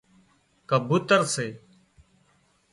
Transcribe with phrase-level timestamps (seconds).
[0.69, 1.47] ڪبوتر سي